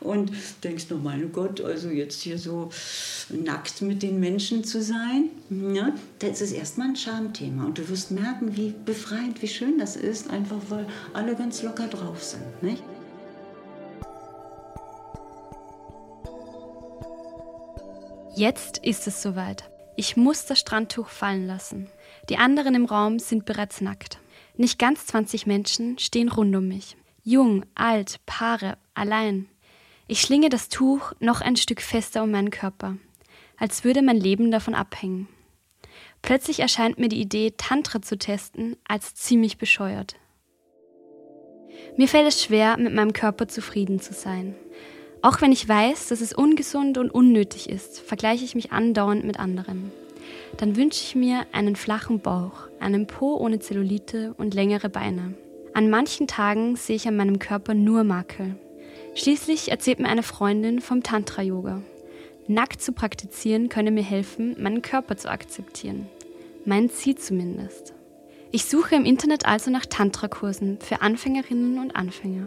Und 0.00 0.30
denkst 0.62 0.90
noch, 0.90 1.02
mein 1.02 1.32
Gott, 1.32 1.60
also 1.60 1.88
jetzt 1.88 2.22
hier 2.22 2.38
so 2.38 2.70
nackt 3.30 3.82
mit 3.82 4.02
den 4.02 4.20
Menschen 4.20 4.62
zu 4.64 4.80
sein, 4.82 5.30
ja, 5.50 5.92
das 6.20 6.40
ist 6.40 6.52
erstmal 6.52 6.88
ein 6.88 6.96
Schamthema. 6.96 7.64
Und 7.64 7.78
du 7.78 7.88
wirst 7.88 8.10
merken, 8.10 8.56
wie 8.56 8.74
befreiend, 8.84 9.42
wie 9.42 9.48
schön 9.48 9.78
das 9.78 9.96
ist, 9.96 10.30
einfach 10.30 10.60
weil 10.68 10.86
alle 11.14 11.34
ganz 11.34 11.62
locker 11.62 11.88
drauf 11.88 12.22
sind. 12.22 12.62
Nicht? 12.62 12.82
Jetzt 18.36 18.78
ist 18.78 19.08
es 19.08 19.20
soweit. 19.20 19.68
Ich 19.96 20.16
muss 20.16 20.46
das 20.46 20.60
Strandtuch 20.60 21.08
fallen 21.08 21.48
lassen. 21.48 21.88
Die 22.28 22.36
anderen 22.36 22.76
im 22.76 22.84
Raum 22.84 23.18
sind 23.18 23.46
bereits 23.46 23.80
nackt. 23.80 24.20
Nicht 24.56 24.78
ganz 24.78 25.06
20 25.06 25.46
Menschen 25.48 25.98
stehen 25.98 26.28
rund 26.28 26.54
um 26.54 26.68
mich. 26.68 26.96
Jung, 27.24 27.64
alt, 27.74 28.20
Paare, 28.26 28.78
allein. 28.94 29.48
Ich 30.10 30.22
schlinge 30.22 30.48
das 30.48 30.70
Tuch 30.70 31.12
noch 31.20 31.42
ein 31.42 31.56
Stück 31.56 31.82
fester 31.82 32.22
um 32.22 32.30
meinen 32.30 32.50
Körper, 32.50 32.96
als 33.58 33.84
würde 33.84 34.00
mein 34.00 34.16
Leben 34.16 34.50
davon 34.50 34.74
abhängen. 34.74 35.28
Plötzlich 36.22 36.60
erscheint 36.60 36.98
mir 36.98 37.10
die 37.10 37.20
Idee, 37.20 37.52
Tantra 37.54 38.00
zu 38.00 38.16
testen, 38.16 38.76
als 38.88 39.14
ziemlich 39.14 39.58
bescheuert. 39.58 40.16
Mir 41.98 42.08
fällt 42.08 42.26
es 42.26 42.42
schwer, 42.42 42.78
mit 42.78 42.94
meinem 42.94 43.12
Körper 43.12 43.48
zufrieden 43.48 44.00
zu 44.00 44.14
sein. 44.14 44.54
Auch 45.20 45.42
wenn 45.42 45.52
ich 45.52 45.68
weiß, 45.68 46.08
dass 46.08 46.22
es 46.22 46.32
ungesund 46.32 46.96
und 46.96 47.10
unnötig 47.10 47.68
ist, 47.68 48.00
vergleiche 48.00 48.46
ich 48.46 48.54
mich 48.54 48.72
andauernd 48.72 49.24
mit 49.24 49.38
anderen. 49.38 49.92
Dann 50.56 50.76
wünsche 50.76 51.02
ich 51.02 51.16
mir 51.16 51.44
einen 51.52 51.76
flachen 51.76 52.20
Bauch, 52.20 52.68
einen 52.80 53.06
Po 53.06 53.36
ohne 53.36 53.58
Zellulite 53.58 54.32
und 54.38 54.54
längere 54.54 54.88
Beine. 54.88 55.34
An 55.74 55.90
manchen 55.90 56.26
Tagen 56.26 56.76
sehe 56.76 56.96
ich 56.96 57.06
an 57.06 57.16
meinem 57.16 57.38
Körper 57.38 57.74
nur 57.74 58.04
Makel. 58.04 58.56
Schließlich 59.18 59.72
erzählt 59.72 59.98
mir 59.98 60.08
eine 60.08 60.22
Freundin 60.22 60.80
vom 60.80 61.02
Tantra-Yoga. 61.02 61.82
Nackt 62.46 62.80
zu 62.80 62.92
praktizieren 62.92 63.68
könne 63.68 63.90
mir 63.90 64.04
helfen, 64.04 64.54
meinen 64.62 64.80
Körper 64.80 65.16
zu 65.16 65.28
akzeptieren. 65.28 66.06
Mein 66.64 66.88
Ziel 66.88 67.16
zumindest. 67.16 67.94
Ich 68.52 68.66
suche 68.66 68.94
im 68.94 69.04
Internet 69.04 69.44
also 69.44 69.72
nach 69.72 69.86
Tantra-Kursen 69.86 70.78
für 70.80 71.02
Anfängerinnen 71.02 71.80
und 71.80 71.96
Anfänger 71.96 72.46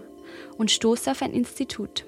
und 0.57 0.71
stoße 0.71 1.11
auf 1.11 1.21
ein 1.21 1.33
Institut. 1.33 2.05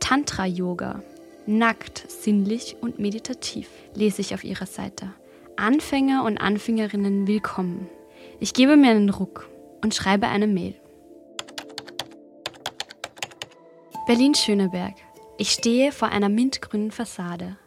Tantra-Yoga. 0.00 1.04
Nackt, 1.46 2.04
sinnlich 2.10 2.76
und 2.80 2.98
meditativ, 2.98 3.68
lese 3.94 4.22
ich 4.22 4.34
auf 4.34 4.42
ihrer 4.42 4.66
Seite. 4.66 5.14
Anfänger 5.54 6.24
und 6.24 6.38
Anfängerinnen 6.38 7.28
willkommen. 7.28 7.88
Ich 8.40 8.54
gebe 8.54 8.76
mir 8.76 8.90
einen 8.90 9.10
Ruck 9.10 9.48
und 9.82 9.94
schreibe 9.94 10.26
eine 10.26 10.48
Mail. 10.48 10.74
Berlin-Schöneberg. 14.08 14.94
Ich 15.36 15.50
stehe 15.50 15.92
vor 15.92 16.08
einer 16.08 16.30
mintgrünen 16.30 16.90
Fassade. 16.90 17.58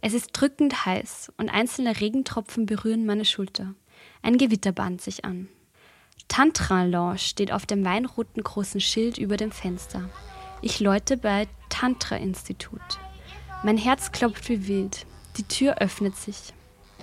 Es 0.00 0.14
ist 0.14 0.30
drückend 0.32 0.84
heiß 0.84 1.30
und 1.36 1.48
einzelne 1.48 2.00
Regentropfen 2.00 2.66
berühren 2.66 3.06
meine 3.06 3.24
Schulter. 3.24 3.76
Ein 4.20 4.36
Gewitter 4.36 4.72
bahnt 4.72 5.00
sich 5.00 5.24
an. 5.24 5.48
Tantra 6.26 6.82
Lounge 6.82 7.18
steht 7.18 7.52
auf 7.52 7.66
dem 7.66 7.84
weinroten 7.84 8.42
großen 8.42 8.80
Schild 8.80 9.16
über 9.16 9.36
dem 9.36 9.52
Fenster. 9.52 10.10
Ich 10.60 10.80
läute 10.80 11.16
bei 11.16 11.46
Tantra 11.68 12.16
Institut. 12.16 12.98
Mein 13.62 13.76
Herz 13.78 14.10
klopft 14.10 14.48
wie 14.48 14.66
wild. 14.66 15.06
Die 15.36 15.44
Tür 15.44 15.76
öffnet 15.78 16.16
sich. 16.16 16.52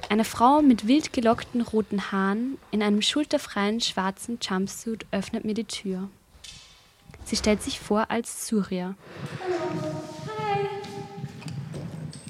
Eine 0.09 0.25
Frau 0.25 0.61
mit 0.61 0.85
wild 0.89 1.13
gelockten 1.13 1.61
roten 1.61 2.11
Haaren 2.11 2.57
in 2.71 2.83
einem 2.83 3.01
schulterfreien 3.01 3.79
schwarzen 3.79 4.39
Jumpsuit 4.41 5.05
öffnet 5.11 5.45
mir 5.45 5.53
die 5.53 5.63
Tür. 5.63 6.09
Sie 7.27 7.35
stellt 7.35 7.61
sich 7.61 7.81
vor 7.81 8.09
als 8.09 8.47
Surya. 8.47 8.95
Hallo. 9.43 9.91
Hi. 10.39 10.67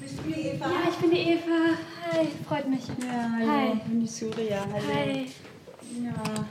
Bist 0.00 0.18
du 0.18 0.22
die 0.28 0.40
Eva? 0.40 0.66
Ja, 0.66 0.90
ich 0.90 0.96
bin 0.96 1.10
die 1.12 1.18
Eva. 1.18 1.78
Hi, 2.10 2.26
freut 2.48 2.68
mich. 2.68 2.82
Ja, 2.88 3.30
hallo. 3.32 3.48
Hi. 3.48 3.72
Ich 3.74 3.82
bin 3.84 4.00
die 4.00 4.08
Surya. 4.08 4.66
Hallo. 4.72 4.92
Hi. 4.92 5.26
Ja. 6.02 6.46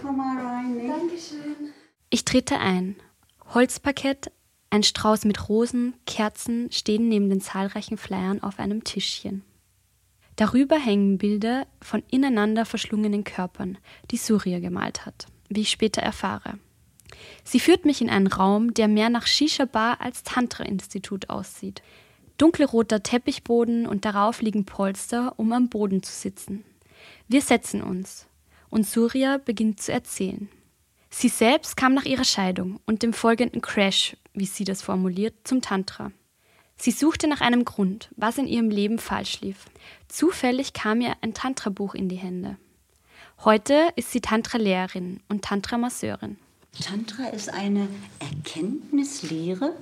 Komm 0.00 0.16
mal 0.16 0.42
rein. 0.42 0.76
Ne? 0.76 0.88
Dankeschön. 0.96 1.74
Ich 2.08 2.24
trete 2.24 2.58
ein. 2.58 2.96
Holzparkett, 3.52 4.32
ein 4.70 4.82
Strauß 4.82 5.26
mit 5.26 5.50
Rosen, 5.50 5.92
Kerzen 6.06 6.72
stehen 6.72 7.10
neben 7.10 7.28
den 7.28 7.42
zahlreichen 7.42 7.98
Flyern 7.98 8.42
auf 8.42 8.60
einem 8.60 8.82
Tischchen. 8.82 9.44
Darüber 10.36 10.78
hängen 10.78 11.18
Bilder 11.18 11.66
von 11.82 12.02
ineinander 12.10 12.64
verschlungenen 12.64 13.24
Körpern, 13.24 13.76
die 14.10 14.16
Surya 14.16 14.58
gemalt 14.58 15.04
hat, 15.04 15.26
wie 15.50 15.60
ich 15.60 15.70
später 15.70 16.00
erfahre. 16.00 16.58
Sie 17.44 17.60
führt 17.60 17.84
mich 17.84 18.00
in 18.00 18.10
einen 18.10 18.26
Raum, 18.26 18.74
der 18.74 18.88
mehr 18.88 19.10
nach 19.10 19.26
Shisha-Bar 19.26 20.00
als 20.00 20.22
Tantra-Institut 20.22 21.30
aussieht. 21.30 21.82
Dunkelroter 22.38 23.02
Teppichboden 23.02 23.86
und 23.86 24.04
darauf 24.04 24.42
liegen 24.42 24.64
Polster, 24.64 25.34
um 25.36 25.52
am 25.52 25.68
Boden 25.68 26.02
zu 26.02 26.12
sitzen. 26.12 26.64
Wir 27.28 27.40
setzen 27.40 27.82
uns 27.82 28.26
und 28.70 28.86
Surya 28.86 29.38
beginnt 29.38 29.80
zu 29.80 29.92
erzählen. 29.92 30.48
Sie 31.10 31.28
selbst 31.28 31.76
kam 31.76 31.92
nach 31.94 32.06
ihrer 32.06 32.24
Scheidung 32.24 32.80
und 32.86 33.02
dem 33.02 33.12
folgenden 33.12 33.60
Crash, 33.60 34.16
wie 34.32 34.46
sie 34.46 34.64
das 34.64 34.80
formuliert, 34.80 35.34
zum 35.44 35.60
Tantra. 35.60 36.10
Sie 36.76 36.90
suchte 36.90 37.28
nach 37.28 37.42
einem 37.42 37.64
Grund, 37.64 38.10
was 38.16 38.38
in 38.38 38.46
ihrem 38.46 38.70
Leben 38.70 38.98
falsch 38.98 39.40
lief. 39.40 39.66
Zufällig 40.08 40.72
kam 40.72 41.00
ihr 41.00 41.14
ein 41.20 41.34
Tantra-Buch 41.34 41.94
in 41.94 42.08
die 42.08 42.16
Hände. 42.16 42.56
Heute 43.44 43.88
ist 43.94 44.10
sie 44.10 44.20
Tantra-Lehrerin 44.20 45.20
und 45.28 45.44
Tantra-Masseurin. 45.44 46.38
Tantra 46.80 47.28
ist 47.28 47.52
eine 47.52 47.86
Erkenntnislehre 48.18 49.74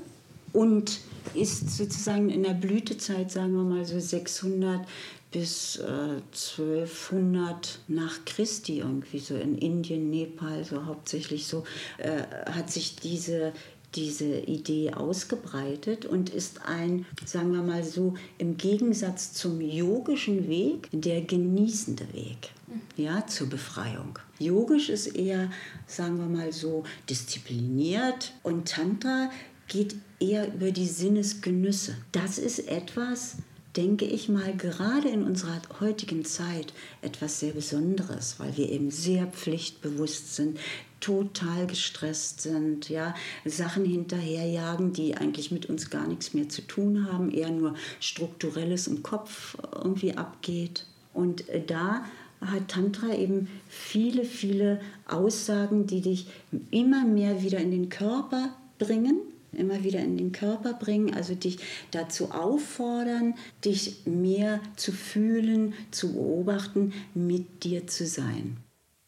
und 0.53 1.01
ist 1.35 1.77
sozusagen 1.77 2.31
in 2.31 2.43
der 2.43 2.55
Blütezeit, 2.55 3.31
sagen 3.31 3.55
wir 3.55 3.63
mal 3.63 3.85
so 3.85 4.01
600 4.01 4.87
bis 5.31 5.77
äh, 5.77 6.21
1200 6.33 7.79
nach 7.87 8.25
Christi 8.25 8.79
irgendwie 8.79 9.21
so 9.21 9.37
in 9.37 9.57
Indien, 9.57 10.11
Nepal 10.11 10.65
so 10.65 10.87
hauptsächlich 10.87 11.47
so 11.47 11.65
äh, 11.99 12.23
hat 12.51 12.71
sich 12.71 12.97
diese 12.97 13.53
diese 13.95 14.39
Idee 14.39 14.93
ausgebreitet 14.93 16.07
und 16.07 16.31
ist 16.31 16.61
ein, 16.67 17.07
sagen 17.25 17.53
wir 17.53 17.63
mal 17.63 17.83
so, 17.83 18.15
im 18.39 18.57
Gegensatz 18.57 19.33
zum 19.33 19.61
yogischen 19.61 20.49
Weg 20.49 20.89
der 20.93 21.23
genießende 21.23 22.13
Weg 22.13 22.51
ja, 22.97 23.27
zur 23.27 23.49
Befreiung. 23.49 24.19
Yogisch 24.39 24.89
ist 24.89 25.09
eher, 25.09 25.51
sagen 25.87 26.19
wir 26.19 26.27
mal 26.27 26.53
so, 26.53 26.85
diszipliniert 27.09 28.33
und 28.43 28.69
Tantra 28.69 29.31
geht 29.69 29.97
eher 30.19 30.53
über 30.53 30.71
die 30.71 30.87
Sinnesgenüsse. 30.87 31.97
Das 32.13 32.39
ist 32.39 32.69
etwas, 32.69 33.37
denke 33.77 34.05
ich 34.05 34.29
mal, 34.29 34.55
gerade 34.57 35.09
in 35.09 35.23
unserer 35.23 35.61
heutigen 35.81 36.25
Zeit 36.25 36.73
etwas 37.03 37.41
sehr 37.41 37.53
Besonderes, 37.53 38.37
weil 38.39 38.57
wir 38.57 38.69
eben 38.69 38.91
sehr 38.91 39.27
pflichtbewusst 39.27 40.35
sind, 40.35 40.59
total 41.01 41.67
gestresst 41.67 42.43
sind, 42.43 42.89
ja, 42.89 43.15
Sachen 43.45 43.85
hinterherjagen, 43.85 44.93
die 44.93 45.17
eigentlich 45.17 45.51
mit 45.51 45.67
uns 45.67 45.91
gar 45.91 46.07
nichts 46.07 46.35
mehr 46.35 46.49
zu 46.49 46.63
tun 46.63 47.11
haben, 47.11 47.31
eher 47.31 47.51
nur 47.51 47.75
strukturelles 48.01 48.87
im 48.87 49.03
Kopf 49.03 49.57
irgendwie 49.75 50.17
abgeht. 50.17 50.87
Und 51.13 51.49
äh, 51.49 51.65
da 51.65 52.05
hat 52.41 52.69
Tantra 52.69 53.15
eben 53.15 53.49
viele, 53.69 54.25
viele 54.25 54.81
Aussagen, 55.07 55.87
die 55.87 56.01
dich 56.01 56.27
immer 56.71 57.05
mehr 57.05 57.43
wieder 57.43 57.59
in 57.59 57.71
den 57.71 57.89
Körper 57.89 58.55
bringen, 58.79 59.21
immer 59.53 59.83
wieder 59.85 60.01
in 60.01 60.17
den 60.17 60.33
Körper 60.33 60.75
bringen, 60.75 61.15
also 61.15 61.35
dich 61.35 61.59
dazu 61.91 62.31
auffordern, 62.31 63.35
dich 63.65 64.07
mehr 64.07 64.61
zu 64.77 64.93
fühlen, 64.93 65.75
zu 65.91 66.15
beobachten, 66.15 66.93
mit 67.15 67.65
dir 67.65 67.87
zu 67.87 68.07
sein. 68.07 68.57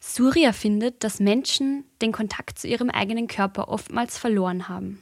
Surya 0.05 0.51
findet, 0.51 1.05
dass 1.05 1.21
Menschen 1.21 1.85
den 2.01 2.11
Kontakt 2.11 2.59
zu 2.59 2.67
ihrem 2.67 2.89
eigenen 2.89 3.27
Körper 3.27 3.69
oftmals 3.69 4.17
verloren 4.17 4.67
haben. 4.67 5.01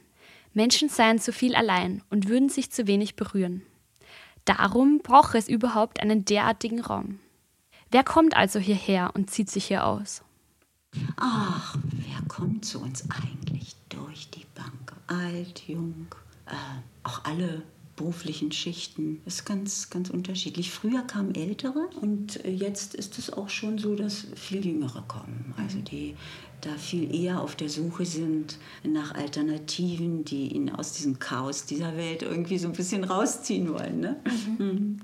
Menschen 0.54 0.90
seien 0.90 1.18
zu 1.18 1.34
viel 1.34 1.56
allein 1.56 2.04
und 2.12 2.28
würden 2.28 2.50
sich 2.50 2.72
zu 2.72 2.86
wenig 2.86 3.16
berühren. 3.16 3.64
Darum 4.46 5.00
brauche 5.02 5.40
es 5.40 5.50
überhaupt 5.50 6.00
einen 6.00 6.24
derartigen 6.24 6.82
Raum. 6.82 7.20
Wer 7.90 8.04
kommt 8.04 8.38
also 8.38 8.60
hierher 8.60 9.10
und 9.16 9.32
zieht 9.32 9.50
sich 9.50 9.66
hier 9.66 9.88
aus? 9.88 10.22
Ach, 11.18 11.76
wer 11.84 12.28
kommt 12.28 12.64
zu 12.64 12.80
uns 12.80 13.04
eigentlich 13.10 13.76
durch 13.90 14.30
die 14.30 14.46
Bank? 14.54 14.94
Alt, 15.08 15.64
jung, 15.68 16.14
äh, 16.46 16.54
auch 17.02 17.26
alle 17.26 17.64
beruflichen 17.96 18.52
Schichten. 18.52 19.22
Ist 19.26 19.46
ganz, 19.46 19.90
ganz 19.90 20.10
unterschiedlich. 20.10 20.72
Früher 20.72 21.02
kamen 21.02 21.36
Ältere 21.36 21.90
und 22.00 22.44
jetzt 22.46 22.96
ist 22.96 23.18
es 23.20 23.32
auch 23.32 23.50
schon 23.50 23.78
so, 23.78 23.96
dass 23.96 24.28
viel 24.36 24.66
Jüngere 24.66 25.04
kommen. 25.08 25.54
Also 25.58 25.80
die 25.80 26.16
da 26.62 26.78
viel 26.78 27.14
eher 27.14 27.42
auf 27.42 27.56
der 27.56 27.70
Suche 27.70 28.06
sind 28.06 28.60
nach 28.84 29.16
Alternativen, 29.16 30.24
die 30.24 30.54
ihn 30.54 30.70
aus 30.70 30.94
diesem 30.94 31.20
Chaos 31.20 31.66
dieser 31.66 31.98
Welt 31.98 32.22
irgendwie 32.22 32.60
so 32.60 32.68
ein 32.68 32.74
bisschen 32.74 33.04
rausziehen 33.04 33.74
wollen. 33.74 34.00
Ne? 34.00 34.22
Mhm. 34.58 35.00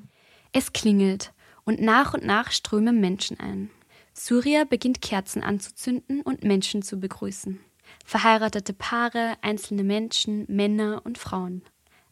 Es 0.52 0.72
klingelt 0.72 1.34
und 1.66 1.82
nach 1.82 2.14
und 2.14 2.24
nach 2.24 2.52
strömen 2.52 3.02
Menschen 3.02 3.40
ein. 3.40 3.70
Surya 4.14 4.64
beginnt 4.64 5.02
Kerzen 5.02 5.44
anzuzünden 5.44 6.22
und 6.22 6.44
Menschen 6.44 6.82
zu 6.82 7.00
begrüßen. 7.00 7.60
Verheiratete 8.06 8.74
Paare, 8.74 9.36
einzelne 9.42 9.84
Menschen, 9.84 10.46
Männer 10.48 11.02
und 11.06 11.18
Frauen. 11.18 11.62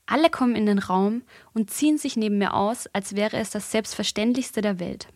Alle 0.05 0.29
kommen 0.29 0.55
in 0.55 0.65
den 0.65 0.79
Raum 0.79 1.23
und 1.53 1.71
ziehen 1.71 1.97
sich 1.97 2.15
neben 2.15 2.37
mir 2.37 2.53
aus, 2.53 2.87
als 2.87 3.15
wäre 3.15 3.37
es 3.37 3.49
das 3.49 3.71
Selbstverständlichste 3.71 4.61
der 4.61 4.79
Welt. 4.79 5.07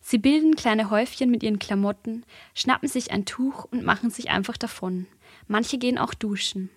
Sie 0.00 0.18
bilden 0.18 0.56
kleine 0.56 0.90
Häufchen 0.90 1.30
mit 1.30 1.42
ihren 1.42 1.58
Klamotten, 1.58 2.24
schnappen 2.54 2.88
sich 2.88 3.10
ein 3.10 3.24
Tuch 3.24 3.64
und 3.64 3.84
machen 3.84 4.10
sich 4.10 4.30
einfach 4.30 4.56
davon. 4.56 5.06
Manche 5.46 5.78
gehen 5.78 5.98
auch 5.98 6.14
duschen. 6.14 6.70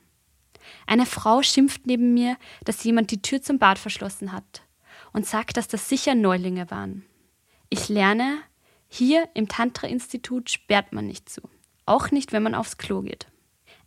Eine 0.86 1.06
Frau 1.06 1.42
schimpft 1.42 1.88
neben 1.88 2.13
mir, 2.13 2.38
dass 2.63 2.83
jemand 2.83 3.12
die 3.12 3.21
Tür 3.21 3.42
zum 3.42 3.59
Bad 3.59 3.80
verschlossen 3.80 4.31
hat 4.31 4.62
und 5.13 5.25
sagt, 5.25 5.57
dass 5.57 5.68
das 5.68 5.89
sicher 5.89 6.15
Neulinge 6.15 6.69
waren. 6.69 7.06
Ich 7.69 7.89
lerne, 7.89 8.38
hier 8.88 9.27
im 9.33 9.48
Tantra-Institut 9.48 10.50
sperrt 10.50 10.94
man 10.94 11.07
nicht 11.07 11.30
zu. 11.30 11.42
Auch 11.86 12.12
nicht, 12.12 12.31
wenn 12.31 12.44
man 12.44 12.56
aufs 12.56 12.77
Klo 12.77 13.01
geht. 13.01 13.27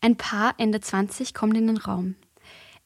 Ein 0.00 0.16
Paar 0.16 0.54
Ende 0.58 0.80
20 0.80 1.34
kommt 1.34 1.56
in 1.56 1.66
den 1.66 1.76
Raum. 1.76 2.16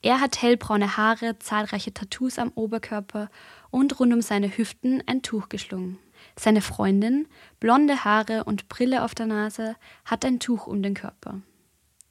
Er 0.00 0.20
hat 0.20 0.40
hellbraune 0.40 0.96
Haare, 0.96 1.38
zahlreiche 1.40 1.92
Tattoos 1.92 2.38
am 2.38 2.52
Oberkörper 2.54 3.30
und 3.70 3.98
rund 3.98 4.12
um 4.12 4.22
seine 4.22 4.56
Hüften 4.56 5.02
ein 5.06 5.22
Tuch 5.22 5.48
geschlungen. 5.48 5.98
Seine 6.36 6.60
Freundin, 6.60 7.26
blonde 7.58 8.04
Haare 8.04 8.44
und 8.44 8.68
Brille 8.68 9.04
auf 9.04 9.14
der 9.14 9.26
Nase, 9.26 9.74
hat 10.04 10.24
ein 10.24 10.38
Tuch 10.38 10.68
um 10.68 10.82
den 10.82 10.94
Körper. 10.94 11.40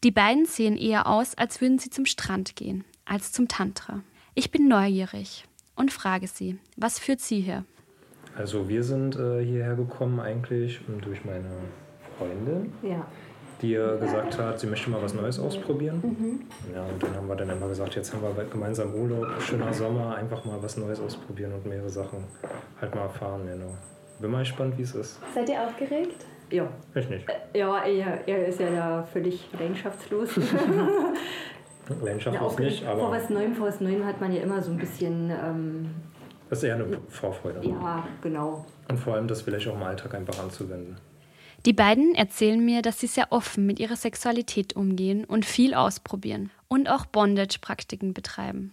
Die 0.03 0.11
beiden 0.11 0.45
sehen 0.45 0.77
eher 0.77 1.07
aus, 1.07 1.35
als 1.35 1.61
würden 1.61 1.79
sie 1.79 1.89
zum 1.89 2.05
Strand 2.05 2.55
gehen, 2.57 2.83
als 3.05 3.31
zum 3.31 3.47
Tantra. 3.47 4.03
Ich 4.35 4.51
bin 4.51 4.67
neugierig 4.67 5.45
und 5.75 5.91
frage 5.91 6.27
sie, 6.27 6.59
was 6.75 6.99
führt 6.99 7.21
sie 7.21 7.39
her? 7.39 7.63
Also 8.35 8.67
wir 8.67 8.83
sind 8.83 9.15
äh, 9.15 9.43
hierher 9.43 9.75
gekommen 9.75 10.19
eigentlich 10.19 10.81
durch 11.01 11.23
meine 11.23 11.49
Freundin. 12.17 12.73
Ja 12.83 13.07
die 13.61 13.73
gesagt 13.73 14.37
hat, 14.37 14.59
sie 14.59 14.67
möchte 14.67 14.89
mal 14.89 15.01
was 15.01 15.13
Neues 15.13 15.39
ausprobieren. 15.39 15.99
Mhm. 16.03 16.41
Ja, 16.73 16.83
und 16.83 17.01
dann 17.01 17.15
haben 17.15 17.27
wir 17.27 17.35
dann 17.35 17.49
immer 17.49 17.67
gesagt, 17.67 17.95
jetzt 17.95 18.13
haben 18.13 18.21
wir 18.21 18.29
bald 18.29 18.51
gemeinsam 18.51 18.93
Urlaub, 18.93 19.27
schöner 19.41 19.73
Sommer, 19.73 20.15
einfach 20.15 20.43
mal 20.45 20.61
was 20.61 20.77
Neues 20.77 20.99
ausprobieren 20.99 21.53
und 21.53 21.65
mehrere 21.65 21.89
Sachen 21.89 22.23
halt 22.79 22.93
mal 22.93 23.03
erfahren. 23.03 23.41
Genau. 23.47 23.73
Bin 24.19 24.31
mal 24.31 24.39
gespannt, 24.39 24.77
wie 24.77 24.83
es 24.83 24.95
ist. 24.95 25.19
Seid 25.33 25.49
ihr 25.49 25.61
aufgeregt? 25.61 26.25
Ja. 26.49 26.67
Ich 26.95 27.09
nicht. 27.09 27.27
Äh, 27.29 27.59
ja, 27.59 27.83
er, 27.83 28.27
er 28.27 28.47
ist 28.47 28.59
ja 28.59 28.69
da 28.69 29.03
völlig 29.03 29.47
leidenschaftslos. 29.57 30.29
leidenschaftslos 32.01 32.55
ja, 32.57 32.65
nicht, 32.65 32.85
aber... 32.85 32.99
Vor 32.99 33.11
was 33.11 33.29
Neuem, 33.29 33.53
vor 33.53 33.67
was 33.67 33.81
Neuem 33.81 34.05
hat 34.05 34.21
man 34.21 34.31
ja 34.33 34.41
immer 34.41 34.61
so 34.61 34.71
ein 34.71 34.77
bisschen... 34.77 35.29
Ähm, 35.29 35.89
das 36.49 36.59
ist 36.59 36.63
eher 36.63 36.75
eine 36.75 36.85
Vorfreude. 37.09 37.67
Ja, 37.67 38.07
genau. 38.21 38.65
Und 38.89 38.97
vor 38.97 39.15
allem 39.15 39.27
das 39.27 39.41
vielleicht 39.41 39.67
auch 39.67 39.75
im 39.75 39.83
Alltag 39.83 40.13
einfach 40.15 40.41
anzuwenden. 40.41 40.95
Die 41.65 41.73
beiden 41.73 42.15
erzählen 42.15 42.63
mir, 42.63 42.81
dass 42.81 42.99
sie 42.99 43.07
sehr 43.07 43.31
offen 43.31 43.65
mit 43.65 43.79
ihrer 43.79 43.95
Sexualität 43.95 44.75
umgehen 44.75 45.25
und 45.25 45.45
viel 45.45 45.73
ausprobieren 45.73 46.51
und 46.67 46.87
auch 46.87 47.05
Bondage-Praktiken 47.05 48.13
betreiben. 48.13 48.71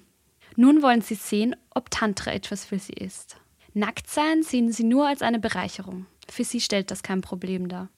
Nun 0.56 0.82
wollen 0.82 1.00
sie 1.00 1.16
sehen, 1.16 1.56
ob 1.70 1.90
Tantra 1.90 2.32
etwas 2.32 2.64
für 2.64 2.78
sie 2.78 2.92
ist. 2.92 3.36
Nacktsein 3.72 4.42
sehen 4.44 4.70
sie 4.70 4.84
nur 4.84 5.08
als 5.08 5.22
eine 5.22 5.40
Bereicherung. 5.40 6.06
Für 6.30 6.44
sie 6.44 6.60
stellt 6.60 6.90
das 6.90 7.02
kein 7.02 7.22
Problem 7.22 7.68
dar. 7.68 7.88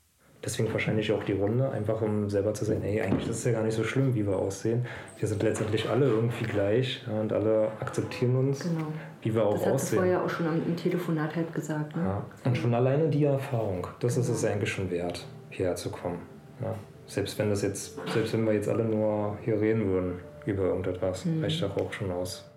Deswegen 0.47 0.73
wahrscheinlich 0.73 1.11
auch 1.11 1.25
die 1.25 1.33
Runde, 1.33 1.69
einfach 1.73 2.01
um 2.03 2.31
selber 2.31 2.55
zu 2.55 2.65
sehen, 2.65 2.81
hey, 2.81 3.01
eigentlich 3.03 3.29
ist 3.29 3.39
es 3.39 3.45
ja 3.45 3.51
gar 3.51 3.65
nicht 3.65 3.75
so 3.75 3.83
schlimm, 3.83 4.15
wie 4.15 4.25
wir 4.25 4.37
aussehen. 4.37 4.87
Wir 5.19 5.27
sind 5.27 5.43
letztendlich 5.43 5.89
alle 5.89 6.07
irgendwie 6.07 6.45
gleich 6.45 7.03
ja, 7.05 7.21
und 7.21 7.33
alle 7.33 7.73
akzeptieren 7.81 8.37
uns, 8.37 8.61
genau. 8.61 8.87
wie 9.23 9.35
wir 9.35 9.45
auch 9.45 9.55
aussehen. 9.55 9.73
Das 9.73 9.83
hast 9.83 9.93
du 9.93 9.97
vorher 9.97 10.25
auch 10.25 10.31
schon 10.31 10.47
im 10.65 10.77
Telefonat 10.77 11.35
halt 11.35 11.53
gesagt. 11.53 11.97
Ne? 11.97 12.05
Ja. 12.05 12.27
Und 12.45 12.57
schon 12.57 12.73
alleine 12.75 13.09
die 13.09 13.25
Erfahrung, 13.25 13.89
das 13.99 14.17
ist 14.17 14.29
es 14.29 14.45
eigentlich 14.45 14.71
schon 14.71 14.89
wert, 14.89 15.27
hierher 15.51 15.75
zu 15.75 15.91
kommen. 15.91 16.21
Ja. 16.63 16.77
Selbst 17.07 17.37
wenn 17.41 17.51
das 17.51 17.63
jetzt, 17.63 17.99
selbst 18.13 18.33
wenn 18.33 18.47
wir 18.47 18.53
jetzt 18.53 18.69
alle 18.69 18.85
nur 18.85 19.37
hier 19.45 19.61
reden 19.61 19.89
würden 19.89 20.21
über 20.45 20.63
irgendetwas, 20.63 21.25
mhm. 21.25 21.43
reicht 21.43 21.61
das 21.61 21.73
auch 21.73 21.93
schon 21.93 22.13
aus. 22.13 22.49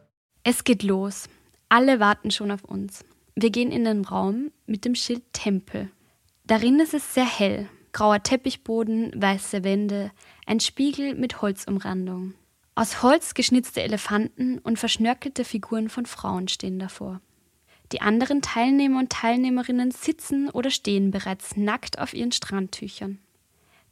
Es 0.44 0.64
geht 0.64 0.84
los. 0.84 1.28
Alle 1.70 2.00
warten 2.00 2.30
schon 2.30 2.52
auf 2.52 2.64
uns. 2.66 3.04
Wir 3.34 3.50
gehen 3.50 3.72
in 3.72 3.86
den 3.86 4.06
Raum 4.06 4.52
mit 4.68 4.86
dem 4.86 4.94
Schild 4.94 5.24
Tempel. 5.34 5.90
Darin 6.46 6.80
ist 6.80 6.94
es 6.94 7.16
sehr 7.16 7.26
hell 7.26 7.68
grauer 7.92 8.24
Teppichboden, 8.24 9.12
weiße 9.16 9.64
Wände, 9.64 10.12
ein 10.46 10.60
Spiegel 10.60 11.16
mit 11.16 11.42
Holzumrandung. 11.42 12.34
Aus 12.76 13.04
Holz 13.04 13.34
geschnitzte 13.34 13.82
Elefanten 13.82 14.60
und 14.60 14.80
verschnörkelte 14.80 15.44
Figuren 15.44 15.90
von 15.90 16.06
Frauen 16.06 16.48
stehen 16.48 16.80
davor. 16.80 17.22
Die 17.92 18.02
anderen 18.02 18.42
Teilnehmer 18.42 19.00
und 19.00 19.12
Teilnehmerinnen 19.12 19.92
sitzen 19.92 20.50
oder 20.50 20.70
stehen 20.70 21.12
bereits 21.12 21.58
nackt 21.58 22.00
auf 22.00 22.14
ihren 22.14 22.32
Strandtüchern. 22.32 23.20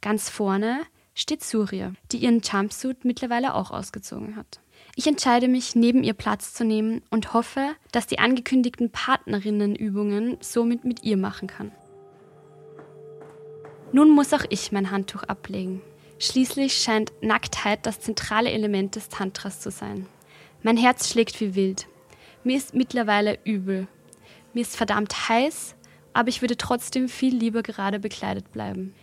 Ganz 0.00 0.30
vorne 0.30 0.80
steht 1.14 1.42
Surya, 1.42 1.92
die 2.12 2.18
ihren 2.18 2.40
Jumpsuit 2.40 3.04
mittlerweile 3.04 3.54
auch 3.54 3.72
ausgezogen 3.72 4.36
hat. 4.36 4.60
Ich 4.94 5.06
entscheide 5.06 5.48
mich, 5.48 5.74
neben 5.74 6.04
ihr 6.04 6.14
Platz 6.14 6.54
zu 6.54 6.64
nehmen 6.64 7.02
und 7.10 7.34
hoffe, 7.34 7.72
dass 7.92 8.06
die 8.06 8.20
angekündigten 8.20 8.90
Partnerinnenübungen 8.90 10.38
somit 10.40 10.84
mit 10.84 11.02
ihr 11.02 11.16
machen 11.16 11.48
kann. 11.48 11.72
Nun 13.90 14.10
muss 14.10 14.34
auch 14.34 14.44
ich 14.50 14.70
mein 14.70 14.90
Handtuch 14.90 15.22
ablegen. 15.22 15.80
Schließlich 16.18 16.74
scheint 16.74 17.12
Nacktheit 17.22 17.86
das 17.86 18.00
zentrale 18.00 18.50
Element 18.50 18.96
des 18.96 19.08
Tantras 19.08 19.60
zu 19.60 19.70
sein. 19.70 20.06
Mein 20.62 20.76
Herz 20.76 21.08
schlägt 21.08 21.40
wie 21.40 21.54
wild. 21.54 21.86
Mir 22.44 22.56
ist 22.56 22.74
mittlerweile 22.74 23.38
übel. 23.44 23.86
Mir 24.52 24.60
ist 24.60 24.76
verdammt 24.76 25.28
heiß, 25.28 25.74
aber 26.12 26.28
ich 26.28 26.42
würde 26.42 26.56
trotzdem 26.56 27.08
viel 27.08 27.34
lieber 27.34 27.62
gerade 27.62 27.98
bekleidet 27.98 28.52
bleiben. 28.52 28.94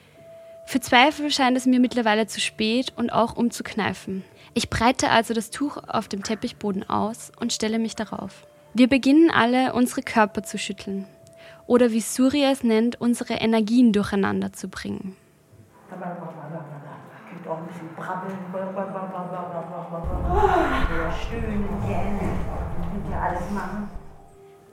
Für 0.68 0.80
Zweifel 0.80 1.32
scheint 1.32 1.58
es 1.58 1.66
mir 1.66 1.80
mittlerweile 1.80 2.28
zu 2.28 2.40
spät 2.40 2.94
und 2.96 3.10
auch 3.12 3.36
um 3.36 3.50
zu 3.50 3.64
kneifen. 3.64 4.24
Ich 4.54 4.70
breite 4.70 5.10
also 5.10 5.34
das 5.34 5.50
Tuch 5.50 5.78
auf 5.88 6.08
dem 6.08 6.24
Teppichboden 6.24 6.88
aus 6.88 7.32
und 7.40 7.54
stelle 7.54 7.80
mich 7.80 7.96
darauf. 7.96 8.46
Wir 8.74 8.88
beginnen 8.88 9.32
alle, 9.32 9.74
unsere 9.74 10.02
Körper 10.02 10.44
zu 10.44 10.58
schütteln 10.58 11.08
oder 11.68 11.92
wie 11.92 12.02
Surya 12.02 12.52
es 12.52 12.64
nennt, 12.64 13.00
unsere 13.02 13.34
Energien 13.36 13.92
durcheinander 13.92 14.54
zu 14.54 14.68
bringen. 14.68 15.16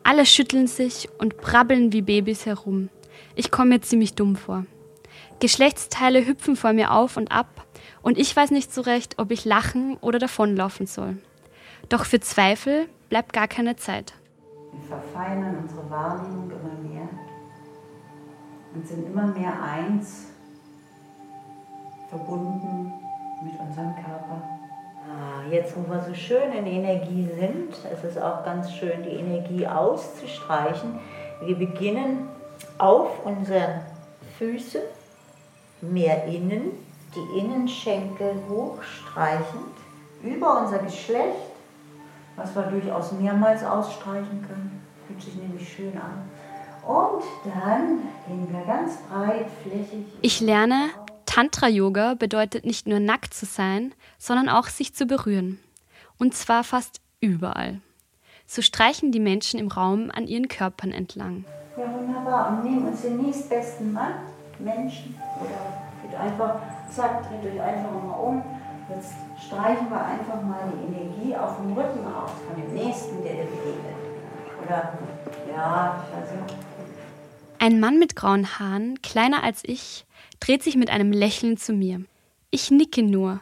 Alle 0.04 0.26
schütteln 0.26 0.66
sich 0.66 1.08
und 1.18 1.36
brabbeln 1.36 1.92
wie 1.92 2.02
Babys 2.02 2.46
herum. 2.46 2.88
Ich 3.34 3.50
komme 3.50 3.70
mir 3.70 3.80
ziemlich 3.80 4.14
dumm 4.14 4.36
vor. 4.36 4.66
Geschlechtsteile 5.40 6.26
hüpfen 6.26 6.56
vor 6.56 6.72
mir 6.72 6.92
auf 6.92 7.16
und 7.16 7.32
ab 7.32 7.66
und 8.02 8.18
ich 8.18 8.34
weiß 8.34 8.50
nicht 8.50 8.72
so 8.72 8.80
recht, 8.80 9.18
ob 9.18 9.30
ich 9.30 9.44
lachen 9.44 9.96
oder 10.00 10.18
davonlaufen 10.18 10.86
soll. 10.86 11.16
Doch 11.88 12.04
für 12.04 12.20
Zweifel 12.20 12.88
bleibt 13.08 13.32
gar 13.32 13.48
keine 13.48 13.76
Zeit. 13.76 14.14
Wir 14.72 14.88
verfeinern 14.88 15.58
unsere 15.58 15.90
Wahrnehmung 15.90 16.48
und 18.74 18.86
sind 18.86 19.06
immer 19.06 19.26
mehr 19.26 19.52
eins, 19.62 20.28
verbunden 22.08 22.92
mit 23.42 23.58
unserem 23.58 23.94
Körper. 23.94 24.42
Ah, 25.08 25.50
jetzt, 25.50 25.74
wo 25.76 25.90
wir 25.90 26.00
so 26.02 26.14
schön 26.14 26.52
in 26.52 26.66
Energie 26.66 27.28
sind, 27.38 27.70
ist 27.70 28.04
es 28.04 28.16
auch 28.18 28.44
ganz 28.44 28.72
schön, 28.72 29.02
die 29.02 29.16
Energie 29.16 29.66
auszustreichen. 29.66 31.00
Wir 31.44 31.56
beginnen 31.56 32.28
auf 32.78 33.24
unseren 33.24 33.80
Füßen, 34.38 34.82
mehr 35.80 36.24
innen, 36.26 36.70
die 37.14 37.38
Innenschenkel 37.38 38.34
hochstreichend, 38.48 39.74
über 40.22 40.62
unser 40.62 40.78
Geschlecht 40.78 41.52
was 42.36 42.54
wir 42.54 42.62
durchaus 42.62 43.12
mehrmals 43.12 43.64
ausstreichen 43.64 44.44
können. 44.46 44.82
Fühlt 45.06 45.22
sich 45.22 45.34
nämlich 45.34 45.68
schön 45.72 45.96
an. 45.96 46.30
Und 46.86 47.22
dann 47.44 48.02
gehen 48.26 48.48
wir 48.50 48.64
ganz 48.64 48.96
breit, 49.08 49.46
flächig. 49.62 50.04
Ich 50.20 50.40
lerne, 50.40 50.90
Tantra-Yoga 51.26 52.14
bedeutet 52.14 52.66
nicht 52.66 52.86
nur 52.86 52.98
nackt 52.98 53.34
zu 53.34 53.46
sein, 53.46 53.94
sondern 54.18 54.48
auch 54.48 54.66
sich 54.66 54.94
zu 54.94 55.06
berühren. 55.06 55.60
Und 56.18 56.34
zwar 56.34 56.64
fast 56.64 57.00
überall. 57.20 57.80
So 58.46 58.60
streichen 58.62 59.12
die 59.12 59.20
Menschen 59.20 59.58
im 59.60 59.68
Raum 59.68 60.10
an 60.12 60.26
ihren 60.26 60.48
Körpern 60.48 60.92
entlang. 60.92 61.44
Ja, 61.76 61.84
wunderbar. 61.94 62.48
Und 62.50 62.64
nehmen 62.64 62.88
uns 62.88 63.02
den 63.02 63.16
nächstbesten 63.16 63.92
Mann, 63.92 64.12
Menschen, 64.58 65.14
oder 65.40 65.82
geht 66.02 66.18
einfach, 66.18 66.56
zack, 66.90 67.22
dreht 67.28 67.54
euch 67.54 67.60
einfach 67.62 67.90
mal 67.92 68.18
um. 68.18 68.42
Jetzt 68.94 69.14
streichen 69.46 69.88
wir 69.88 70.04
einfach 70.04 70.42
mal 70.42 70.70
die 70.70 70.94
Energie 70.94 71.36
auf 71.36 71.56
dem 71.56 71.72
Rücken 71.72 72.04
aus 72.06 72.32
von 72.46 72.60
dem 72.60 72.74
Nächsten, 72.74 73.22
der 73.22 73.32
dir 73.32 73.44
begegnet. 73.44 73.96
Oder, 74.62 74.98
ja, 75.50 76.04
also. 76.14 76.34
Ein 77.62 77.78
Mann 77.78 78.00
mit 78.00 78.16
grauen 78.16 78.58
Haaren, 78.58 79.00
kleiner 79.02 79.44
als 79.44 79.62
ich, 79.64 80.04
dreht 80.40 80.64
sich 80.64 80.74
mit 80.74 80.90
einem 80.90 81.12
Lächeln 81.12 81.56
zu 81.56 81.72
mir. 81.72 82.04
Ich 82.50 82.72
nicke 82.72 83.04
nur, 83.04 83.40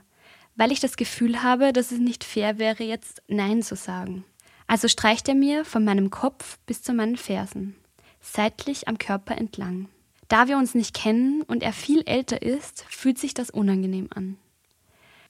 weil 0.56 0.72
ich 0.72 0.78
das 0.78 0.98
Gefühl 0.98 1.42
habe, 1.42 1.72
dass 1.72 1.90
es 1.90 2.00
nicht 2.00 2.22
fair 2.24 2.58
wäre, 2.58 2.84
jetzt 2.84 3.22
Nein 3.28 3.62
zu 3.62 3.76
sagen. 3.76 4.26
Also 4.66 4.88
streicht 4.88 5.26
er 5.30 5.34
mir 5.34 5.64
von 5.64 5.86
meinem 5.86 6.10
Kopf 6.10 6.58
bis 6.66 6.82
zu 6.82 6.92
meinen 6.92 7.16
Fersen, 7.16 7.76
seitlich 8.20 8.88
am 8.88 8.98
Körper 8.98 9.38
entlang. 9.38 9.88
Da 10.28 10.48
wir 10.48 10.58
uns 10.58 10.74
nicht 10.74 10.94
kennen 10.94 11.40
und 11.40 11.62
er 11.62 11.72
viel 11.72 12.02
älter 12.04 12.42
ist, 12.42 12.84
fühlt 12.90 13.18
sich 13.18 13.32
das 13.32 13.48
unangenehm 13.48 14.10
an. 14.14 14.36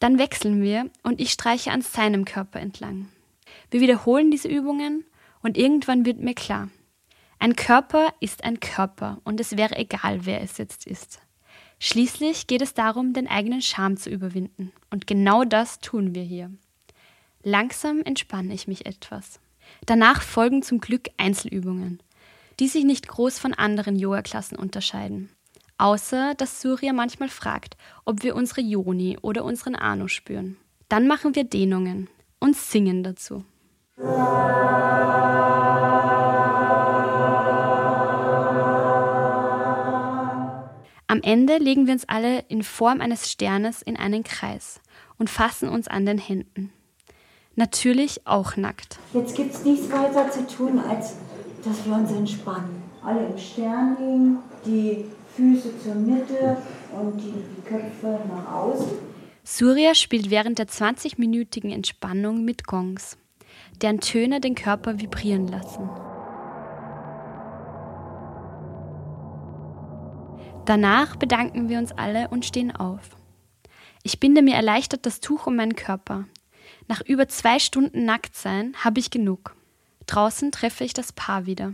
Dann 0.01 0.19
wechseln 0.19 0.63
wir 0.63 0.91
und 1.05 1.21
ich 1.21 1.31
streiche 1.31 1.71
an 1.71 1.83
seinem 1.83 2.25
Körper 2.25 2.59
entlang. 2.59 3.07
Wir 3.71 3.83
wiederholen 3.83 4.33
diese 4.33 4.49
Übungen 4.49 5.05
und 5.43 5.57
irgendwann 5.57 6.05
wird 6.05 6.19
mir 6.19 6.35
klar, 6.35 6.71
ein 7.41 7.57
Körper 7.57 8.13
ist 8.21 8.45
ein 8.45 8.61
Körper 8.61 9.19
und 9.25 9.41
es 9.41 9.57
wäre 9.57 9.77
egal, 9.77 10.27
wer 10.27 10.43
es 10.43 10.59
jetzt 10.59 10.87
ist. 10.87 11.21
Schließlich 11.79 12.47
geht 12.47 12.61
es 12.61 12.75
darum, 12.75 13.15
den 13.15 13.27
eigenen 13.27 13.63
Charme 13.63 13.97
zu 13.97 14.11
überwinden. 14.11 14.73
Und 14.91 15.07
genau 15.07 15.45
das 15.45 15.79
tun 15.79 16.15
wir 16.15 16.23
hier. 16.23 16.51
Langsam 17.43 18.03
entspanne 18.05 18.53
ich 18.53 18.69
mich 18.69 18.85
etwas. 18.85 19.41
Danach 19.87 20.21
folgen 20.21 20.63
zum 20.63 20.81
Glück 20.81 21.09
Einzelübungen, 21.17 22.03
die 22.59 22.69
sich 22.69 22.85
nicht 22.85 23.09
groß 23.09 23.39
von 23.39 23.55
anderen 23.55 23.97
Yoga-Klassen 23.97 24.59
unterscheiden. 24.59 25.31
Außer, 25.79 26.35
dass 26.35 26.61
Surya 26.61 26.93
manchmal 26.93 27.31
fragt, 27.31 27.79
ob 28.05 28.23
wir 28.23 28.37
unsere 28.37 28.61
Yoni 28.61 29.17
oder 29.23 29.45
unseren 29.45 29.77
Anu 29.77 30.09
spüren. 30.09 30.59
Dann 30.91 31.07
machen 31.07 31.35
wir 31.35 31.45
Dehnungen 31.45 32.11
und 32.39 32.55
singen 32.55 33.03
dazu. 33.03 33.47
Am 41.11 41.23
Ende 41.23 41.57
legen 41.57 41.89
wir 41.89 41.95
uns 41.95 42.09
alle 42.09 42.45
in 42.47 42.63
Form 42.63 43.01
eines 43.01 43.29
Sternes 43.33 43.83
in 43.83 43.97
einen 43.97 44.23
Kreis 44.23 44.81
und 45.19 45.29
fassen 45.29 45.69
uns 45.69 45.89
an 45.89 46.07
den 46.07 46.19
Händen. 46.19 46.71
Natürlich 47.57 48.29
auch 48.29 48.57
nackt. 48.57 49.01
Jetzt 49.13 49.35
gibt 49.35 49.53
es 49.53 49.65
nichts 49.65 49.91
weiter 49.91 50.31
zu 50.31 50.47
tun, 50.47 50.79
als 50.79 51.17
dass 51.65 51.85
wir 51.85 51.95
uns 51.95 52.13
entspannen. 52.13 52.85
Alle 53.05 53.27
im 53.27 53.37
Stern 53.37 53.97
liegen, 53.99 54.39
die 54.65 55.05
Füße 55.35 55.81
zur 55.83 55.97
Mitte 55.97 56.59
und 56.93 57.21
die, 57.21 57.33
die 57.33 57.69
Köpfe 57.69 58.21
nach 58.29 58.53
außen. 58.55 58.93
Surya 59.43 59.97
spielt 59.97 60.31
während 60.31 60.61
der 60.61 60.69
20-minütigen 60.69 61.73
Entspannung 61.73 62.45
mit 62.45 62.69
Gongs, 62.69 63.19
deren 63.83 63.99
Töne 63.99 64.41
den 64.41 64.55
Körper 64.55 65.01
vibrieren 65.01 65.49
lassen. 65.49 65.91
Danach 70.71 71.17
bedanken 71.17 71.69
wir 71.69 71.79
uns 71.79 71.91
alle 71.91 72.29
und 72.29 72.45
stehen 72.45 72.71
auf. 72.71 73.01
Ich 74.05 74.21
binde 74.21 74.41
mir 74.41 74.55
erleichtert 74.55 75.05
das 75.05 75.19
Tuch 75.19 75.49
um 75.49 75.57
meinen 75.57 75.75
Körper. 75.75 76.27
Nach 76.87 77.01
über 77.01 77.27
zwei 77.27 77.59
Stunden 77.59 78.05
Nacktsein 78.05 78.75
habe 78.85 79.01
ich 79.01 79.11
genug. 79.11 79.57
Draußen 80.07 80.53
treffe 80.53 80.85
ich 80.85 80.95
das 80.95 81.13
Paar 81.13 81.47
wieder. 81.47 81.73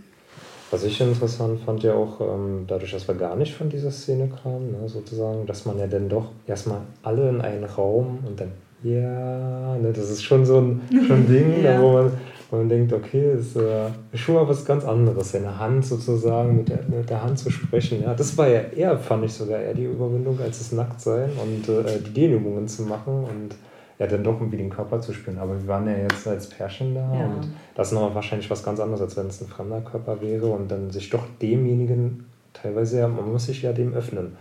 Was 0.71 0.83
ich 0.83 0.99
interessant 0.99 1.61
fand, 1.61 1.83
ja 1.83 1.93
auch 1.93 2.23
ähm, 2.23 2.65
dadurch, 2.67 2.93
dass 2.93 3.07
wir 3.07 3.15
gar 3.17 3.37
nicht 3.37 3.53
von 3.53 3.69
dieser 3.69 3.91
Szene 3.91 4.31
kamen, 4.43 4.73
ne, 4.73 4.88
sozusagen, 4.88 5.45
dass 5.45 5.67
man 5.67 5.79
ja 5.79 5.88
dann 5.88 6.09
doch 6.09 6.31
erstmal 6.47 6.81
alle 7.03 7.29
in 7.29 7.43
einen 7.43 7.65
Raum 7.65 8.21
und 8.26 8.41
dann, 8.41 8.53
ja, 8.83 9.76
ne, 9.78 9.92
das 9.92 10.11
ist 10.11 10.23
schon 10.23 10.45
so 10.45 10.61
ein, 10.61 10.80
schon 11.06 11.16
ein 11.16 11.26
Ding, 11.28 11.62
ja. 11.62 11.78
ne, 11.78 11.83
wo, 11.83 11.92
man, 11.92 12.12
wo 12.50 12.56
man 12.56 12.68
denkt, 12.68 12.92
okay, 12.92 13.35
ist 13.35 13.56
äh, 13.56 13.88
schon 14.14 14.35
mal 14.35 14.49
was 14.49 14.64
ganz 14.64 14.85
anderes, 14.85 15.35
in 15.35 15.42
der 15.42 15.59
Hand 15.59 15.85
sozusagen, 15.85 16.56
mit 16.56 16.68
der, 16.68 16.80
mit 16.88 17.09
der 17.09 17.23
Hand 17.23 17.38
zu 17.38 17.50
sprechen. 17.50 18.02
Ja, 18.02 18.14
das 18.14 18.37
war 18.37 18.49
ja 18.49 18.61
eher, 18.61 18.99
fand 18.99 19.25
ich 19.25 19.33
sogar 19.33 19.61
eher 19.61 19.75
die 19.75 19.85
Überwindung, 19.85 20.38
als 20.40 20.59
das 20.59 20.73
Nacktsein 20.73 21.30
und 21.42 21.68
äh, 21.68 21.99
die 22.06 22.12
Dehnübungen 22.12 22.68
zu 22.68 22.83
machen 22.83 23.25
und 23.25 23.56
ja, 23.99 24.06
dann 24.06 24.23
doch 24.23 24.35
irgendwie 24.35 24.59
den 24.59 24.71
Körper 24.71 25.00
zu 25.00 25.12
spüren. 25.12 25.38
Aber 25.38 25.59
wir 25.59 25.66
waren 25.66 25.87
ja 25.87 25.97
jetzt 25.97 26.26
als 26.28 26.49
Pärchen 26.49 26.95
da 26.95 27.14
ja. 27.14 27.26
und 27.26 27.49
das 27.75 27.88
ist 27.88 27.95
noch 27.95 28.14
wahrscheinlich 28.14 28.50
was 28.50 28.62
ganz 28.62 28.78
anderes, 28.78 29.00
als 29.00 29.16
wenn 29.16 29.26
es 29.26 29.40
ein 29.40 29.49
fremder 29.49 29.80
Körper 29.80 30.21
wäre 30.21 30.47
und 30.47 30.71
dann 30.71 30.90
sich 30.90 31.09
doch 31.09 31.25
demjenigen 31.40 32.26
teilweise, 32.52 33.00
ja, 33.00 33.09
man 33.09 33.30
muss 33.30 33.47
sich 33.47 33.62
ja 33.62 33.73
dem 33.73 33.95
öffnen. 33.95 34.37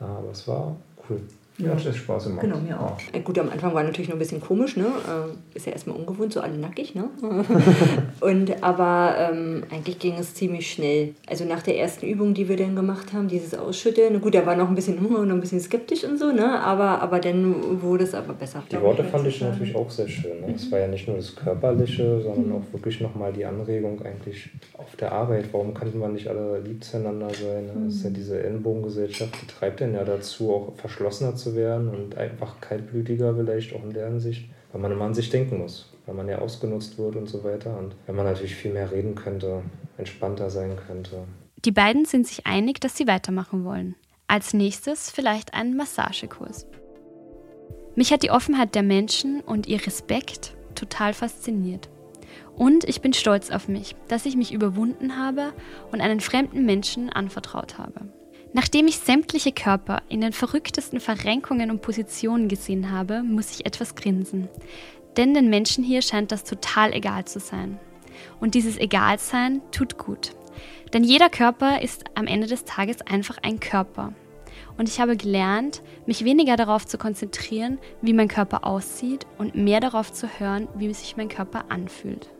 Ja, 0.00 0.06
aber 0.06 0.30
es 0.30 0.46
war 0.48 0.76
cool. 1.08 1.20
Ja, 1.58 1.70
hat 1.70 1.86
echt 1.86 1.96
Spaß 1.96 2.24
gemacht. 2.24 2.42
Genau, 2.42 2.58
mir 2.58 2.78
auch. 2.78 2.98
Ja. 3.14 3.20
Gut, 3.20 3.38
am 3.38 3.48
Anfang 3.48 3.74
war 3.74 3.82
natürlich 3.82 4.08
noch 4.08 4.16
ein 4.16 4.18
bisschen 4.18 4.40
komisch, 4.40 4.76
ne? 4.76 4.84
Äh, 4.84 5.56
ist 5.56 5.66
ja 5.66 5.72
erstmal 5.72 5.96
ungewohnt, 5.96 6.32
so 6.32 6.40
alle 6.40 6.58
nackig, 6.58 6.94
ne? 6.94 7.08
und, 8.20 8.62
aber 8.62 9.14
ähm, 9.18 9.64
eigentlich 9.70 9.98
ging 9.98 10.14
es 10.18 10.34
ziemlich 10.34 10.70
schnell. 10.70 11.14
Also 11.26 11.44
nach 11.44 11.62
der 11.62 11.78
ersten 11.78 12.06
Übung, 12.06 12.34
die 12.34 12.48
wir 12.48 12.56
dann 12.56 12.76
gemacht 12.76 13.14
haben, 13.14 13.28
dieses 13.28 13.54
Ausschütteln, 13.54 14.20
gut, 14.20 14.34
da 14.34 14.44
war 14.44 14.54
noch 14.54 14.68
ein 14.68 14.74
bisschen 14.74 15.00
Hunger 15.00 15.20
und 15.20 15.28
noch 15.28 15.34
ein 15.34 15.40
bisschen 15.40 15.60
skeptisch 15.60 16.04
und 16.04 16.18
so, 16.18 16.30
ne? 16.30 16.60
Aber, 16.60 17.00
aber 17.00 17.20
dann 17.20 17.80
wurde 17.80 18.04
es 18.04 18.14
aber 18.14 18.34
besser. 18.34 18.62
Die 18.70 18.80
Worte 18.80 19.04
fand 19.04 19.26
ich 19.26 19.40
natürlich 19.40 19.74
auch 19.74 19.90
sehr 19.90 20.08
schön. 20.08 20.40
Ne? 20.42 20.54
Es 20.54 20.70
war 20.70 20.80
ja 20.80 20.88
nicht 20.88 21.08
nur 21.08 21.16
das 21.16 21.34
Körperliche, 21.34 22.20
sondern 22.20 22.52
auch 22.52 22.72
wirklich 22.72 23.00
nochmal 23.00 23.32
die 23.32 23.46
Anregung 23.46 24.02
eigentlich 24.02 24.50
auf 24.74 24.94
der 24.96 25.12
Arbeit. 25.12 25.46
Warum 25.52 25.72
könnten 25.72 26.00
wir 26.00 26.08
nicht 26.08 26.28
alle 26.28 26.60
lieb 26.60 26.84
zueinander 26.84 27.30
sein? 27.30 27.66
Ne? 27.66 27.72
Das 27.86 27.94
ist 27.94 28.04
ja 28.04 28.10
diese 28.10 28.42
Ellenbogengesellschaft, 28.42 29.34
die 29.40 29.46
treibt 29.46 29.80
dann 29.80 29.94
ja 29.94 30.04
dazu, 30.04 30.52
auch 30.52 30.76
verschlossener 30.76 31.34
zu 31.34 31.45
zu 31.46 31.54
werden 31.54 31.88
und 31.88 32.16
einfach 32.16 32.60
kaltblütiger 32.60 33.36
vielleicht 33.36 33.72
auch 33.72 33.84
in 33.84 33.92
der 33.92 34.08
Hinsicht, 34.08 34.48
weil 34.72 34.80
man 34.80 34.90
immer 34.90 35.04
an 35.04 35.14
sich 35.14 35.30
denken 35.30 35.58
muss, 35.58 35.92
weil 36.04 36.16
man 36.16 36.28
ja 36.28 36.38
ausgenutzt 36.38 36.98
wird 36.98 37.14
und 37.14 37.28
so 37.28 37.44
weiter 37.44 37.78
und 37.78 37.94
wenn 38.06 38.16
man 38.16 38.24
natürlich 38.24 38.56
viel 38.56 38.72
mehr 38.72 38.90
reden 38.90 39.14
könnte, 39.14 39.62
entspannter 39.96 40.50
sein 40.50 40.76
könnte. 40.88 41.22
Die 41.64 41.70
beiden 41.70 42.04
sind 42.04 42.26
sich 42.26 42.46
einig, 42.46 42.80
dass 42.80 42.96
sie 42.96 43.06
weitermachen 43.06 43.64
wollen. 43.64 43.94
Als 44.26 44.54
nächstes 44.54 45.08
vielleicht 45.08 45.54
einen 45.54 45.76
Massagekurs. 45.76 46.66
Mich 47.94 48.12
hat 48.12 48.24
die 48.24 48.32
Offenheit 48.32 48.74
der 48.74 48.82
Menschen 48.82 49.40
und 49.40 49.68
ihr 49.68 49.86
Respekt 49.86 50.56
total 50.74 51.14
fasziniert. 51.14 51.88
Und 52.56 52.82
ich 52.84 53.00
bin 53.00 53.12
stolz 53.12 53.52
auf 53.52 53.68
mich, 53.68 53.94
dass 54.08 54.26
ich 54.26 54.34
mich 54.34 54.52
überwunden 54.52 55.16
habe 55.16 55.52
und 55.92 56.00
einen 56.00 56.20
fremden 56.20 56.66
Menschen 56.66 57.08
anvertraut 57.08 57.78
habe. 57.78 58.00
Nachdem 58.52 58.86
ich 58.86 58.98
sämtliche 58.98 59.52
Körper 59.52 60.02
in 60.08 60.20
den 60.20 60.32
verrücktesten 60.32 61.00
Verrenkungen 61.00 61.70
und 61.70 61.82
Positionen 61.82 62.48
gesehen 62.48 62.90
habe, 62.90 63.22
muss 63.22 63.52
ich 63.52 63.66
etwas 63.66 63.94
grinsen. 63.94 64.48
Denn 65.16 65.34
den 65.34 65.50
Menschen 65.50 65.84
hier 65.84 66.02
scheint 66.02 66.32
das 66.32 66.44
total 66.44 66.92
egal 66.92 67.24
zu 67.24 67.40
sein. 67.40 67.78
Und 68.40 68.54
dieses 68.54 68.78
Egalsein 68.78 69.60
tut 69.72 69.98
gut. 69.98 70.32
Denn 70.92 71.04
jeder 71.04 71.28
Körper 71.28 71.82
ist 71.82 72.04
am 72.14 72.26
Ende 72.26 72.46
des 72.46 72.64
Tages 72.64 73.02
einfach 73.02 73.38
ein 73.42 73.60
Körper. 73.60 74.12
Und 74.78 74.88
ich 74.88 75.00
habe 75.00 75.16
gelernt, 75.16 75.82
mich 76.06 76.24
weniger 76.24 76.56
darauf 76.56 76.86
zu 76.86 76.98
konzentrieren, 76.98 77.78
wie 78.02 78.12
mein 78.12 78.28
Körper 78.28 78.64
aussieht 78.64 79.26
und 79.38 79.54
mehr 79.54 79.80
darauf 79.80 80.12
zu 80.12 80.28
hören, 80.38 80.68
wie 80.76 80.92
sich 80.92 81.16
mein 81.16 81.28
Körper 81.28 81.70
anfühlt. 81.70 82.30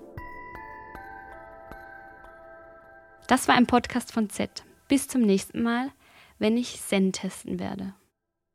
Das 3.27 3.49
war 3.49 3.57
ein 3.57 3.67
Podcast 3.67 4.13
von 4.13 4.31
Z. 4.31 4.65
Bis 4.89 5.09
zum 5.09 5.23
nächsten 5.23 5.63
Mal 5.63 5.91
wenn 6.39 6.57
ich 6.57 6.81
Zen 6.81 7.13
testen 7.13 7.59
werde. 7.59 7.95